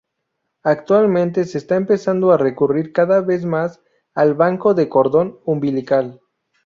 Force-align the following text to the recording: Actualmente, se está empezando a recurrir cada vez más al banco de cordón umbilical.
Actualmente, 0.63 1.45
se 1.45 1.59
está 1.59 1.75
empezando 1.75 2.31
a 2.31 2.37
recurrir 2.39 2.91
cada 2.91 3.21
vez 3.21 3.45
más 3.45 3.81
al 4.15 4.33
banco 4.33 4.73
de 4.73 4.89
cordón 4.89 5.37
umbilical. 5.45 6.19